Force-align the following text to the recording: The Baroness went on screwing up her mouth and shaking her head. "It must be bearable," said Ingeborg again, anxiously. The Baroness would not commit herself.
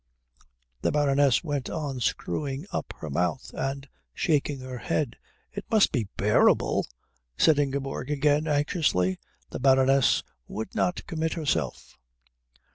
The 0.81 0.89
Baroness 0.91 1.43
went 1.43 1.69
on 1.69 1.99
screwing 1.99 2.65
up 2.71 2.91
her 3.01 3.09
mouth 3.11 3.51
and 3.53 3.87
shaking 4.15 4.61
her 4.61 4.79
head. 4.79 5.15
"It 5.51 5.65
must 5.69 5.91
be 5.91 6.07
bearable," 6.17 6.87
said 7.37 7.59
Ingeborg 7.59 8.09
again, 8.09 8.47
anxiously. 8.47 9.19
The 9.51 9.59
Baroness 9.59 10.23
would 10.47 10.73
not 10.73 11.05
commit 11.05 11.33
herself. 11.33 11.99